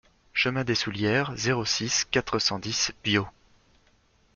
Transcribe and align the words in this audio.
Chemin 0.33 0.63
des 0.63 0.73
Soullieres, 0.73 1.31
zéro 1.35 1.63
six, 1.63 2.05
quatre 2.09 2.39
cent 2.39 2.57
dix 2.57 2.91
Biot 3.03 3.27